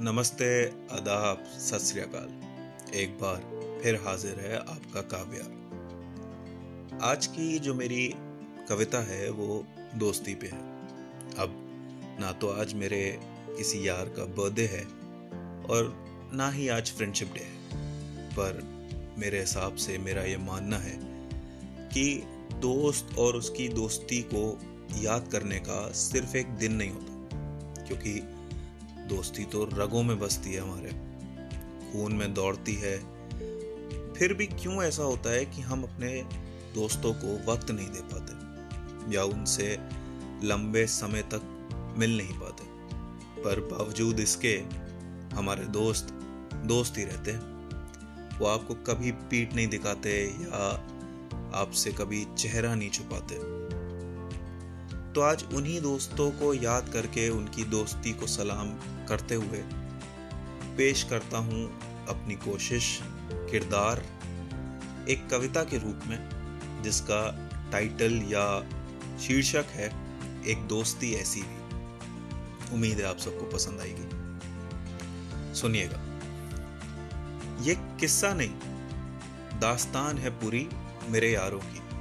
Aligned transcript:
नमस्ते, 0.00 0.66
आदाब, 0.66 1.44
सत 1.44 1.96
एक 2.94 3.18
बार 3.20 3.36
फिर 3.82 3.94
हाजिर 3.94 4.40
है 4.40 4.56
आपका 4.56 5.00
काव्या। 5.00 5.44
आज 7.10 7.26
की 7.26 7.58
जो 7.58 7.74
मेरी 7.74 8.14
कविता 8.68 8.98
है, 8.98 9.30
वो 9.30 9.66
दोस्ती 9.94 10.34
पे 10.34 10.46
है। 10.46 10.58
अब 11.38 11.54
ना 12.20 12.32
तो 12.32 12.48
आज 12.48 12.74
मेरे 12.74 13.20
किसी 13.56 13.88
यार 13.88 14.04
का 14.04 14.24
बर्थडे 14.24 14.66
है, 14.66 14.84
और 15.64 15.94
ना 16.34 16.50
ही 16.50 16.68
आज 16.68 16.92
फ्रेंडशिप 16.92 17.32
डे 17.34 17.40
है। 17.40 17.80
पर 18.30 18.62
मेरे 19.18 19.40
हिसाब 19.40 19.74
से 19.74 19.98
मेरा 19.98 20.22
ये 20.22 20.36
मानना 20.36 20.76
है 20.76 20.98
कि 21.88 22.22
दोस्त 22.54 23.18
और 23.18 23.36
उसकी 23.36 23.68
दोस्ती 23.68 24.22
को 24.34 24.58
याद 25.00 25.28
करने 25.32 25.58
का 25.58 25.92
सिर्फ़ 25.92 26.36
एक 26.36 26.46
दिन 26.46 26.72
नहीं 26.72 26.90
होता, 26.90 27.26
क्योंकि 27.86 28.38
दोस्ती 29.16 29.44
तो 29.44 29.64
रगों 29.64 30.02
में 30.02 30.18
बसती 30.18 30.52
है 30.52 30.60
हमारे। 30.60 30.90
खून 31.92 32.12
में 32.12 32.34
दौड़ती 32.34 32.74
है। 32.74 32.98
फिर 34.14 34.34
भी 34.34 34.46
क्यों 34.46 34.82
ऐसा 34.82 35.02
होता 35.02 35.30
है 35.30 35.44
कि 35.44 35.60
हम 35.60 35.82
अपने 35.82 36.22
दोस्तों 36.74 37.14
को 37.14 37.52
वक्त 37.52 37.70
नहीं 37.70 37.88
दे 37.88 38.00
पाते? 38.00 38.52
या 39.14 39.24
उनसे 39.24 39.78
लंबे 40.44 40.86
समय 40.86 41.22
तक 41.22 41.68
मिल 41.98 42.18
नहीं 42.18 42.38
पाते? 42.38 42.64
पर 43.42 43.60
बावजूद 43.60 44.20
इसके, 44.20 44.62
हमारे 45.36 45.64
दोस्त 45.64 46.08
दोस्त 46.56 46.98
ही 46.98 47.04
रहते 47.04 47.30
हैं। 47.30 47.40
वो 48.38 48.46
आपको 48.46 48.74
कभी 48.74 49.12
पीठ 49.12 49.54
नहीं 49.54 49.68
दिखाते 49.68 50.26
या 50.26 50.88
आपसे 51.54 51.92
कभी 51.92 52.26
चेहरा 52.38 52.74
नहीं 52.74 52.90
छुपाते। 52.90 53.34
तो 55.14 55.20
आज 55.20 55.44
उन्हीं 55.54 55.80
दोस्तों 55.80 56.30
को 56.30 56.54
याद 56.54 56.88
करके 56.92 57.28
उनकी 57.28 57.64
दोस्ती 57.64 58.12
को 58.12 58.26
सलाम 58.26 58.68
करते 59.06 59.34
हुए 59.34 59.58
पेश 60.76 61.02
करता 61.02 61.38
हूँ 61.38 61.80
अपनी 62.06 62.34
कोशिश, 62.34 63.00
किरदार, 63.32 63.98
एक 65.08 65.28
कविता 65.30 65.64
के 65.64 65.78
रूप 65.78 66.00
में, 66.06 66.28
जिसका 66.82 67.50
टाइटल 67.72 68.22
या 68.26 68.62
शीर्षक 69.18 69.64
है, 69.68 69.88
एक 70.46 70.58
दोस्ती 70.58 71.12
ऐसी 71.12 71.42
भी। 71.42 71.62
उम्मीद 72.74 72.98
है 72.98 73.04
आप 73.04 73.18
सबको 73.18 73.44
पसंद 73.44 73.80
आएगी। 73.80 74.08
सुनिएगा। 75.54 76.00
ये 77.62 77.74
किस्सा 77.74 78.34
नहीं, 78.34 78.52
दास्तान 79.60 80.18
है 80.18 80.30
पूरी 80.30 80.68
मेरे 81.08 81.32
यारों 81.32 81.60
की। 81.60 81.91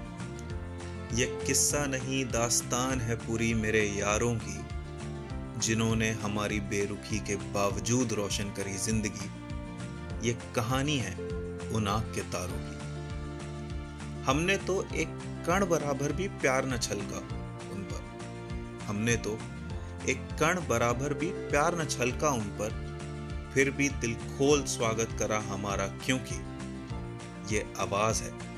ये 1.14 1.26
किस्सा 1.48 1.86
नहीं, 1.86 2.24
दास्तान 2.26 3.00
है 3.02 3.16
पूरी 3.16 3.54
मेरे 3.54 3.82
यारों 3.88 4.34
की, 4.36 4.60
जिन्होंने 5.60 6.10
हमारी 6.12 6.60
बेरुखी 6.60 7.20
के 7.20 7.36
बावजूद 7.36 8.14
रोशन 8.14 8.44
करी 8.44 8.74
ज़िंदगी। 8.78 9.30
ये 10.28 10.34
कहानी 10.56 10.98
है 10.98 11.16
उन 11.74 11.88
आँख 11.88 12.14
के 12.16 12.22
तारों 12.32 12.60
की। 12.60 12.80
हमने 14.24 14.58
तो 14.58 14.82
एक 14.96 15.18
कण 15.48 15.66
बराबर 15.66 16.12
भी 16.12 16.28
प्यार 16.28 16.66
न 16.66 16.78
छलका 16.78 17.18
उन 17.74 17.84
पर। 17.84 18.86
हमने 18.86 19.16
तो 19.18 19.38
एक 20.10 20.18
कण 20.40 20.60
बराबर 20.68 21.14
भी 21.14 21.28
प्यार 21.50 21.82
न 21.82 21.86
छलका 21.86 22.30
उन 22.30 22.48
पर। 22.60 22.80
फिर 23.54 23.72
भी 23.72 23.90
दिल 23.90 24.14
खोल 24.14 24.64
स्वागत 24.66 25.16
करा 25.20 25.40
हमारा, 25.40 25.88
क्योंकि 26.06 26.36
ये 27.56 27.74
आवाज़ 27.80 28.24
है। 28.24 28.51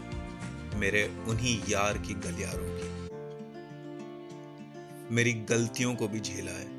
मेरे 0.73 1.23
उन्हीं 1.27 1.61
यार 1.69 1.97
की 1.97 2.13
गलियारों 2.13 2.67
की। 2.67 3.03
मेरी 5.15 5.33
गलतियों 5.33 5.95
को 5.95 6.07
भी 6.07 6.19
झेला 6.19 6.51
है। 6.51 6.73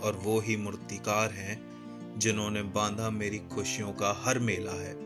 और 0.00 0.12
वो 0.14 0.40
ही 0.40 0.56
मूर्तिकार 0.56 1.30
हैं 1.30 1.74
जिन्होंने 2.18 2.62
बांधा 2.62 3.10
मेरी 3.10 3.38
खुशियों 3.38 3.92
का 3.92 4.22
हर 4.24 4.38
मेला 4.38 4.72
है। 4.72 5.04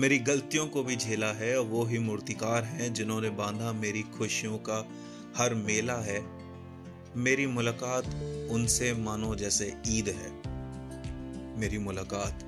मेरी 0.00 0.18
गलतियों 0.18 0.68
को 0.68 0.84
भी 0.84 0.96
झेला 0.96 1.32
है 1.32 1.58
और 1.58 1.66
वो 1.66 1.84
ही 1.84 1.98
मूर्तिकार 1.98 2.64
हैं 2.64 2.94
जिन्होंने 2.94 3.30
बांधा 3.30 3.72
मेरी 3.72 4.02
खुशियों 4.02 4.58
का 4.58 4.88
हर 5.36 5.54
मेला 5.54 5.96
है। 5.96 6.26
मेरी 7.16 7.46
मुलाकात 7.46 8.04
उनसे 8.50 8.94
मानो 8.94 9.34
जैसे 9.34 9.76
ईद 9.88 10.08
है। 10.08 10.30
मेरी 11.58 11.78
मुलाकात 11.78 12.44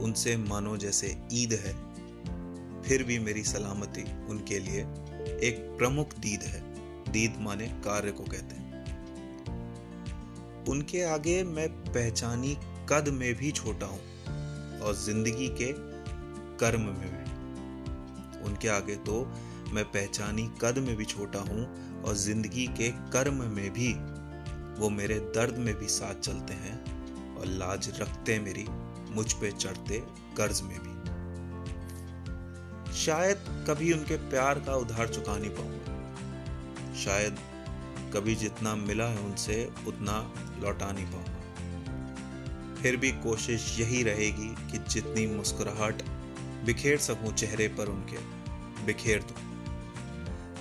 उनसे 0.00 0.36
मानो 0.36 0.76
जैसे 0.76 1.18
ईद 1.32 1.52
है। 1.52 1.89
फिर 2.82 3.02
भी 3.02 3.18
मेरी 3.18 3.44
सलामती 3.44 4.04
उनके 4.28 4.58
लिए 4.58 4.80
एक 5.40 5.58
प्रमुख 5.78 6.14
दीद 6.18 6.42
है। 6.42 6.60
दीद 7.12 7.36
माने 7.40 7.66
कार्य 7.84 8.12
को 8.12 8.24
कहते 8.24 8.54
हैं। 8.54 8.68
उनके 10.68 11.02
आगे 11.04 11.42
मैं 11.44 11.68
पहचानी 11.84 12.56
कद 12.88 13.08
में 13.08 13.34
भी 13.34 13.50
छोटा 13.52 13.86
हूँ 13.86 14.80
और 14.80 14.94
ज़िंदगी 14.96 15.48
के 15.60 15.72
कर्म 16.58 16.80
में 16.80 17.08
भी। 17.08 18.48
उनके 18.48 18.68
आगे 18.68 18.96
तो 18.96 19.24
मैं 19.72 19.84
पहचानी 19.84 20.48
कद 20.62 20.78
में 20.78 20.94
भी 20.96 21.04
छोटा 21.04 21.40
हूँ 21.40 21.66
और 22.02 22.14
ज़िंदगी 22.16 22.66
के 22.78 22.88
कर्म 23.10 23.42
में 23.50 23.70
भी। 23.70 23.92
वो 24.80 24.88
मेरे 24.90 25.18
दर्द 25.34 25.58
में 25.58 25.74
भी 25.74 25.88
साथ 25.88 26.20
चलते 26.20 26.54
हैं 26.54 27.36
और 27.36 27.46
लाज 27.46 27.88
रखते 28.00 28.38
मेरी, 28.38 28.66
मुझ 29.10 29.32
पे 29.32 29.50
चढ़ते 29.50 30.02
कर्ज 30.36 30.60
में 30.62 30.78
भी। 30.78 30.99
शायद 32.94 33.64
कभी 33.68 33.92
उनके 33.92 34.16
प्यार 34.16 34.58
का 34.58 34.74
उधार 34.74 35.08
चुका 35.08 35.36
नहीं 35.36 35.50
पाऊँगा 35.50 36.94
शायद 36.94 37.36
कभी 38.14 38.34
जितना 38.34 38.74
मिला 38.74 39.04
है 39.04 39.18
उनसे, 39.18 39.70
उतना 39.86 40.32
लौटा 40.62 40.92
नहीं 40.92 41.06
पाऊँगा। 41.06 41.38
फिर 42.82 42.96
भी 42.96 43.10
कोशिश 43.10 43.80
यही 43.80 44.02
रहेगी 44.02 44.72
कि 44.72 44.78
जितनी 44.90 45.26
मुस्कुराहट 45.26 46.02
बिखेर 46.64 46.98
सकूँ 46.98 47.32
चेहरे 47.32 47.68
पर 47.68 47.86
उनके, 47.86 48.16
बिखेर 48.86 49.22
दूँ। 49.22 49.36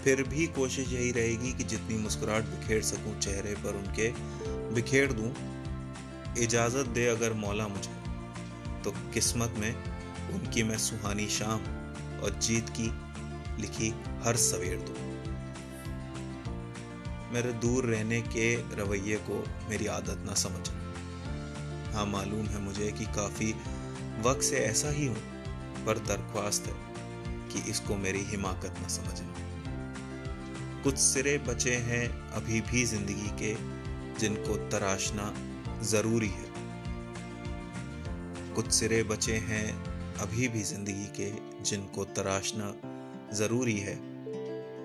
फिर 0.03 0.23
भी 0.23 0.47
कोशिश 0.47 0.93
यही 0.93 1.11
रहेगी 1.11 1.53
कि 1.53 1.63
जितनी 1.63 1.97
मुस्कुराहट 1.97 2.43
बिखेर 2.43 2.81
सकूँ 2.81 3.19
चेहरे 3.19 3.53
पर 3.53 3.75
उनके, 3.75 4.09
बिखेर 4.73 5.11
दूँ। 5.11 5.33
इजाज़त 6.37 6.85
दे 6.85 7.07
अगर 7.07 7.33
मौला 7.33 7.67
मुझे 7.67 7.91
तो 8.83 8.91
किस्मत 9.13 9.53
में 9.57 9.75
उनकी 10.33 10.63
मैं 10.63 10.77
सुहानी 10.77 11.27
शाम 11.27 11.59
और 12.19 12.39
जीत 12.41 12.69
की 12.69 12.91
लिखी 13.61 13.89
हर 14.23 14.35
सवेर 14.37 14.77
दो। 14.79 15.07
मेरे 17.33 17.51
दूर 17.61 17.85
रहने 17.85 18.21
के 18.27 18.53
रवैये 18.75 19.17
को 19.23 19.43
मेरी 19.69 19.87
आदत 19.87 20.23
ना 20.25 20.33
समझना 20.33 21.93
हाँ 21.93 22.05
मालूम 22.05 22.45
है 22.45 22.61
मुझे 22.61 22.91
कि 22.91 23.05
काफ़ी 23.15 23.53
वक्त 24.21 24.41
से 24.41 24.57
ऐसा 24.57 24.89
ही 24.89 25.05
हूँ, 25.07 25.21
पर 25.85 25.97
दरख्वास्त 26.07 26.67
है 26.67 26.73
कि 27.51 27.69
इसको 27.71 27.95
मेरी 27.97 28.23
हिमाकत 28.25 28.79
ना 28.81 28.87
समझना 28.87 29.27
कुछ 30.83 30.97
सिरे 30.97 31.37
बचे 31.37 31.75
हैं 31.85 32.07
अभी 32.31 32.61
भी 32.61 32.83
ज़िंदगी 32.85 33.29
के, 33.41 33.53
जिनको 34.19 34.55
तराशना 34.69 35.33
ज़रूरी 35.83 36.27
है। 36.29 36.47
कुछ 38.55 38.71
सिरे 38.71 39.01
बचे 39.03 39.35
हैं 39.47 39.65
अभी 40.21 40.47
भी 40.47 40.63
ज़िंदगी 40.63 41.07
के 41.15 41.29
जिनको 41.65 42.05
तराशना 42.05 42.75
ज़रूरी 43.33 43.77
है, 43.77 43.95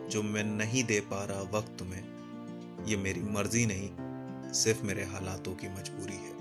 जो 0.09 0.23
मैं 0.23 0.45
नहीं 0.45 0.85
दे 0.85 1.01
पा 1.01 1.25
रहा 1.25 1.41
वक्त 1.41 1.83
में, 1.83 2.05
ये 2.87 2.97
मेरी 2.97 3.21
मर्ज़ी 3.21 3.67
नहीं, 3.67 3.91
सिर्फ़ 4.53 4.83
मेरे 4.83 5.05
हालातों 5.05 5.55
की 5.55 5.69
मजबूरी 5.69 6.17
है। 6.17 6.35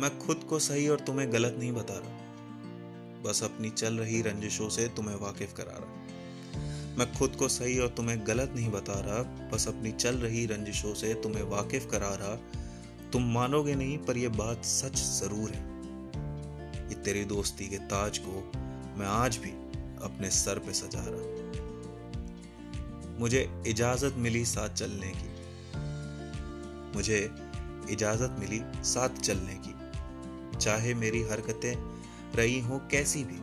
मैं 0.00 0.18
खुद 0.18 0.36
को 0.36 0.58
सही 0.58 0.88
और 0.88 1.00
तुम्हें 1.00 1.32
गलत 1.32 1.56
नहीं 1.58 1.72
बता 1.72 1.94
रहा। 1.94 2.18
बस 3.22 3.42
अपनी 3.42 3.70
चल 3.70 3.94
रही 3.94 4.22
रंजिशों 4.22 4.68
से 4.68 4.88
तुम्हें 4.88 5.16
वाकिफ 5.16 5.52
करा 5.52 5.76
रहा। 5.76 5.96
मैं 6.98 7.12
खुद 7.12 7.30
को 7.30 7.48
सही 7.48 7.78
और 7.78 7.88
तुम्हें 7.88 8.26
गलत 8.26 8.52
नहीं 8.56 8.70
बता 8.70 8.92
रहा, 8.92 9.22
बस 9.22 9.68
अपनी 9.68 9.92
चल 9.92 10.14
रही 10.14 10.46
रंजिशों 10.46 10.94
से 10.94 11.14
तुम्हें 11.14 11.42
वाकिफ 11.42 11.90
करा 11.90 12.14
रहा। 12.14 12.34
तुम 13.12 13.22
मानोगे 13.22 13.74
नहीं, 13.74 13.98
पर 13.98 14.16
यह 14.16 14.28
बात 14.28 14.64
सच 14.64 14.96
ज़रूर 14.96 15.50
है। 15.50 15.79
कि 16.90 16.94
तेरी 16.94 17.24
दोस्ती 17.24 17.68
के 17.68 17.76
ताज 17.76 18.18
को 18.18 18.52
मैं 18.98 19.06
आज 19.06 19.36
भी 19.36 19.50
अपने 20.04 20.30
सर 20.30 20.58
पे 20.58 20.72
सजा 20.72 21.04
रहा 21.06 21.40
मुझे 23.20 23.64
इजाज़त 23.66 24.14
मिली 24.16 24.44
साथ 24.44 24.68
चलने 24.68 25.12
की। 25.16 25.30
मुझे 26.96 27.30
इजाज़त 27.90 28.36
मिली 28.38 28.60
साथ 28.84 29.08
चलने 29.08 29.54
की। 29.54 29.74
चाहे 30.58 30.94
मेरी 30.94 31.22
हरकतें 31.22 31.74
रही 32.36 32.60
हो 32.60 32.78
कैसी 32.78 33.24
भी। 33.24 33.40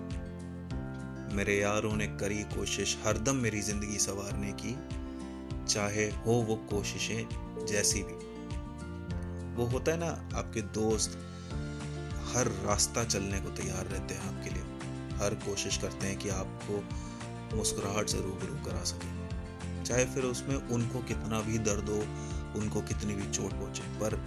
मेरे 1.35 1.59
यारों 1.59 1.95
ने 1.95 2.07
करी 2.07 2.44
कोशिश 2.44 2.97
हरदम 3.05 3.35
मेरी 3.35 3.61
ज़िंदगी 3.61 3.97
संवारने 3.97 4.51
की। 4.51 4.75
चाहे 5.65 6.05
हो 6.05 6.33
वो 6.33 6.55
कोशिशें 6.55 7.65
जैसी 7.65 8.03
भी। 8.03 8.17
वो 9.55 9.65
होता 9.65 9.91
है 9.91 9.97
ना 9.99 10.38
आपके 10.38 10.61
दोस्त 10.61 11.26
हर 12.27 12.47
रास्ता 12.65 13.03
चलने 13.03 13.39
को 13.39 13.50
तैयार 13.50 13.85
रहते 13.85 14.13
हैं 14.13 14.27
आपके 14.27 14.50
लिए। 14.50 14.63
हर 15.18 15.35
कोशिश 15.35 15.77
करते 15.77 16.07
हैं 16.07 16.18
कि 16.18 16.29
आपको 16.29 16.83
मुस्कुराहट 17.57 18.07
से 18.07 18.18
रूबरू 18.18 18.56
करा 18.65 18.83
सके। 18.83 19.83
चाहे 19.83 20.06
फिर 20.06 20.24
उसमें 20.24 20.56
उनको 20.56 21.00
कितना 21.00 21.41
भी 21.41 21.57
दर्द 21.57 21.89
हो, 21.89 22.00
उनको 22.59 22.81
कितनी 22.81 23.15
भी 23.15 23.31
चोट 23.31 23.51
पहुँचे, 23.51 23.83
पर 24.00 24.19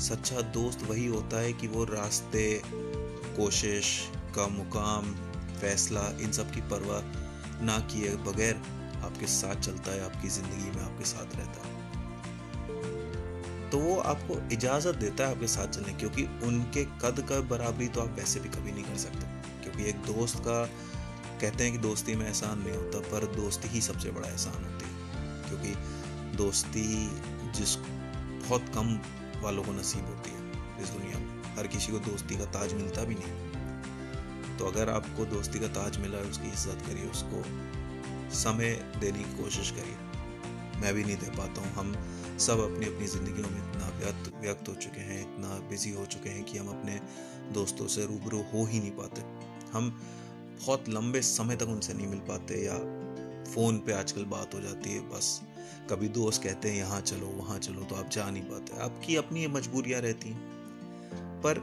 सच्चा 0.00 0.40
दोस्त 0.40 0.82
वही 0.82 1.06
होता 1.06 1.40
है 1.40 1.52
कि 1.52 1.68
वो 1.68 1.84
रास्ते, 1.84 2.62
कोशिश, 3.36 4.08
का 4.36 4.46
मुकाम, 4.48 5.14
फैसला, 5.60 6.08
इन 6.20 6.32
सब 6.32 6.52
की 6.52 6.60
परवाह 6.60 7.64
ना 7.64 7.78
किए 7.78 8.16
बगैर 8.16 8.62
आपके 9.04 9.26
साथ 9.26 9.60
चलता 9.60 9.92
है, 9.92 10.04
आपकी 10.04 10.28
ज़िंदगी 10.28 10.70
में 10.78 10.84
आपके 10.84 11.04
साथ 11.04 11.36
रहता 11.36 11.68
है। 11.68 11.79
तो 13.72 13.78
वो 13.78 13.96
आपको 14.02 14.36
इजाज़त 14.52 14.96
देता 14.96 15.26
है 15.26 15.34
आपके 15.34 15.46
साथ 15.46 15.68
चलने 15.68 15.92
क्योंकि 15.94 16.22
उनके 16.44 16.84
कद 17.02 17.24
का 17.28 17.40
बराबरी 17.48 17.88
तो 17.88 18.00
आप 18.00 18.16
वैसे 18.18 18.40
भी 18.40 18.48
कभी 18.48 18.72
नहीं 18.72 18.84
कर 18.84 18.96
सकते। 18.98 19.26
क्योंकि 19.62 19.88
एक 19.90 19.96
दोस्त 20.06 20.38
का, 20.38 20.64
कहते 21.40 21.64
हैं 21.64 21.72
कि 21.72 21.78
दोस्ती 21.78 22.14
में 22.14 22.26
एहसान 22.26 22.58
नहीं 22.58 22.76
होता, 22.76 22.98
पर 23.10 23.26
दोस्ती 23.36 23.68
ही 23.68 23.80
सबसे 23.80 24.10
बड़ा 24.10 24.28
एहसान 24.28 24.64
होती 24.64 24.84
है। 24.84 24.92
क्योंकि 25.48 26.36
दोस्ती 26.36 26.86
जिस, 27.52 27.76
बहुत 27.76 28.72
कम 28.74 28.98
वालों 29.42 29.62
को 29.62 29.72
नसीब 29.72 30.06
होती 30.06 30.30
है 30.30 30.82
इस 30.82 30.88
दुनिया 30.90 31.18
में। 31.18 31.56
हर 31.56 31.66
किसी 31.66 31.92
को 31.92 31.98
दोस्ती 32.00 32.36
का 32.36 32.44
ताज 32.52 32.72
मिलता 32.74 33.04
भी 33.04 33.14
नहीं। 33.14 34.56
तो 34.58 34.66
अगर 34.66 34.90
आपको 34.90 35.24
दोस्ती 35.26 35.58
का 35.58 35.68
ताज 35.74 35.96
मिला 35.98 36.18
है 36.18 36.30
उसकी 36.30 36.48
इज़्ज़त 36.48 36.86
करिए 36.86 37.10
उसको 37.10 37.42
समय 38.36 38.70
देने 39.00 39.18
की 39.18 39.42
कोशिश 39.42 39.70
करिए 39.70 39.96
मैं 40.80 40.92
भी 40.94 41.04
नहीं 41.04 41.16
दे 41.16 41.30
पाता 41.36 41.60
हूँ। 41.60 41.72
हम 41.74 41.92
सब 42.40 42.60
अपनी 42.62 42.86
अपनी 42.86 43.06
ज़िंदगियों 43.06 43.50
में 43.50 43.59
व्यक्त 44.00 44.32
व्यक्त 44.40 44.68
हो 44.68 44.74
चुके 44.74 45.00
हैं, 45.00 45.20
इतना 45.20 45.48
बिज़ी 45.68 45.90
हो 45.90 46.06
चुके 46.06 46.28
हैं 46.28 46.44
कि 46.44 46.58
हम 46.58 46.68
अपने 46.68 47.00
दोस्तों 47.52 47.86
से 47.86 48.06
रूबरू 48.06 48.40
हो 48.42 48.64
ही 48.64 48.80
नहीं 48.80 48.90
पाते। 48.90 49.22
हम 49.72 49.90
बहुत 50.60 50.88
लंबे 50.88 51.22
समय 51.22 51.56
तक 51.56 51.68
उनसे 51.68 51.94
नहीं 51.94 52.06
मिल 52.06 52.18
पाते 52.18 52.64
या 52.64 52.78
फ़ोन 53.54 53.78
पे 53.78 53.92
आजकल 53.92 54.24
बात 54.24 54.54
हो 54.54 54.60
जाती 54.60 54.90
है, 54.90 55.00
बस। 55.00 55.40
कभी 55.90 56.08
दोस्त 56.08 56.42
कहते 56.42 56.68
हैं, 56.68 56.76
यहाँ 56.76 57.00
चलो, 57.00 57.26
वहाँ 57.26 57.58
चलो 57.58 57.82
तो 57.82 57.94
आप 57.94 58.10
जा 58.10 58.30
नहीं 58.30 58.42
पाते। 58.42 58.78
आपकी 58.78 59.16
अपनी 59.16 59.46
मजबूरियाँ 59.46 60.00
रहती 60.00 60.28
हैं। 60.28 60.40
पर 61.46 61.60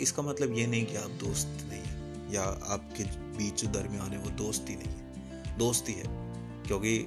इसका 0.00 0.22
मतलब 0.22 0.52
ये 0.52 0.66
नहीं 0.66 0.86
कि 0.86 0.96
आप 0.96 1.10
दोस्त 1.10 1.46
नहीं 1.46 1.82
हैं, 1.82 2.32
या 2.32 2.42
आपके 2.42 3.04
बीच 3.38 3.64
दरमियान 3.64 4.10
है 4.10 4.18
वो 4.18 4.30
दोस्ती 4.30 4.76
नहीं 4.76 4.94
है। 4.94 5.58
दोस्ती 5.58 5.92
है, 5.92 6.04
क्योंकि 6.66 6.98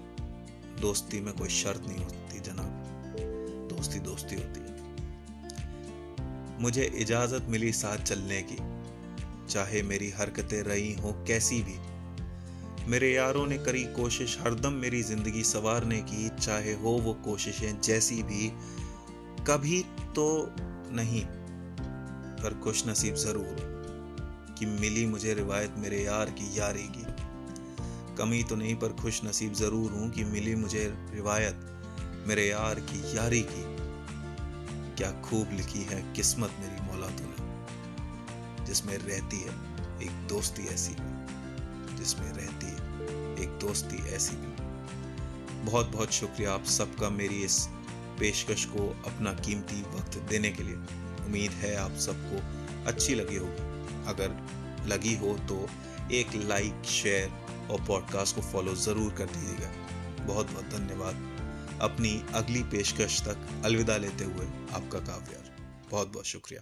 दोस्ती 0.82 1.20
में 1.20 1.34
कोई 1.34 1.50
शर्त 1.50 1.82
नहीं 1.88 2.04
होती। 2.04 2.27
दोस्ती 3.78 4.00
दोस्ती 4.00 4.36
होती। 4.36 4.60
है 4.60 4.76
मुझे 6.62 6.84
इजाज़त 6.96 7.46
मिली 7.50 7.72
साथ 7.72 7.98
चलने 7.98 8.42
की। 8.42 8.58
चाहे 9.50 9.82
मेरी 9.82 10.10
हरकतें 10.10 10.62
रही 10.64 10.94
हों 10.94 11.12
कैसी 11.26 11.62
भी। 11.62 11.76
मेरे 12.90 13.12
यारों 13.14 13.46
ने 13.48 13.58
करी 13.58 13.84
कोशिश, 13.84 14.38
हरदम 14.42 14.74
मेरी 14.74 15.04
ज़िंदगी 15.04 15.44
संवारने 15.44 15.98
की। 16.02 16.30
चाहे 16.38 16.74
हो 16.74 16.90
वो 16.90 17.14
कोशिशें 17.14 17.82
जैसी 17.82 18.24
भी, 18.24 18.50
कभी 19.48 19.82
तो 20.16 20.56
नहीं, 20.92 21.24
पर 22.42 22.60
खुश 22.64 22.88
नसीब 22.88 23.16
ज़रूर 23.16 23.56
कि 24.60 24.66
मिली 24.66 25.06
मुझे 25.06 25.34
रिवायत 25.34 25.76
मेरे 25.78 26.04
यार 26.04 26.30
की 26.30 26.60
यारी 26.60 26.88
की। 26.88 27.06
कमी 28.16 28.44
तो 28.44 28.56
नहीं, 28.56 28.76
पर 28.76 28.94
खुश 28.94 29.24
नसीब 29.26 29.54
ज़रूर 29.54 29.92
हूँ 29.92 30.12
कि 30.12 30.24
मिली 30.24 30.56
मुझे 30.56 30.94
रिवायत 31.14 31.74
मेरे 32.28 32.48
यार 32.48 32.80
की 32.80 33.18
यारी 33.18 33.42
की। 33.42 33.62
क्या 34.96 35.12
खूब 35.22 35.52
लिखी 35.54 35.84
है 35.84 36.14
किस्मत 36.14 36.52
मेरी 36.60 36.82
मौला 36.82 37.08
तूने। 37.08 38.66
जिसमें 38.66 38.98
रहती 38.98 39.38
है 39.38 39.54
एक 40.04 40.28
दोस्ती 40.28 40.68
ऐसी 40.68 40.96
जिसमें 41.96 42.32
रहती 42.34 42.66
है 42.66 43.44
एक 43.44 43.58
दोस्ती 43.60 43.98
ऐसी 44.10 44.36
भी। 44.36 45.66
बहुत 45.66 45.90
बहुत 45.90 46.12
शुक्रिया 46.12 46.54
आप 46.54 46.66
सबका 46.66 47.10
मेरी 47.10 47.44
इस 47.44 47.60
पेशकश 48.20 48.66
को 48.66 48.90
अपना 49.06 49.34
कीमती 49.34 49.82
वक्त 49.82 50.18
देने 50.18 50.52
के 50.52 50.64
लिए। 50.64 50.76
उम्मीद 51.26 51.52
है 51.52 51.76
आप 51.76 51.92
सबको 51.92 52.42
अच्छी 52.88 53.16
लगी 53.16 53.36
होगी। 53.36 54.06
अगर 54.08 54.38
लगी 54.88 55.16
हो 55.16 55.38
तो 55.48 55.70
एक 56.12 56.36
लाइक, 56.36 56.84
शेयर 56.86 57.30
और 57.72 57.86
पॉडकास्ट 57.86 58.36
को 58.36 58.42
फॉलो 58.42 58.76
ज़रूर 58.76 59.14
कर 59.14 59.26
दीजिएगा। 59.26 59.72
बहुत 60.26 60.52
बहुत 60.52 60.66
धन्यवाद। 60.66 61.37
अपनी 61.82 62.26
अगली 62.34 62.64
पेशकश 62.64 63.22
तक 63.22 63.62
अलविदा 63.66 63.98
लेते 63.98 64.24
हुए 64.24 64.46
आपका 64.74 65.00
काव्यार। 65.00 65.58
बहुत 65.92 66.08
बहुत 66.08 66.26
शुक्रिया। 66.26 66.62